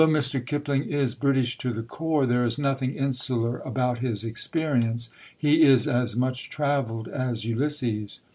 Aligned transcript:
Although 0.01 0.17
Mr. 0.17 0.43
Kipling 0.43 0.85
is 0.85 1.13
British 1.13 1.59
to 1.59 1.71
the 1.71 1.83
core, 1.83 2.25
there 2.25 2.43
is 2.43 2.57
nothing 2.57 2.95
insular 2.95 3.59
about 3.59 3.99
his 3.99 4.23
experience; 4.23 5.11
he 5.37 5.61
is 5.61 5.87
as 5.87 6.15
much 6.15 6.49
travelled 6.49 7.07
as 7.07 7.45
Ulysses. 7.45 8.21